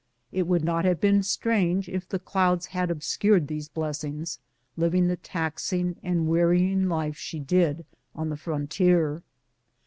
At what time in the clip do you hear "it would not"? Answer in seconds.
0.31-0.83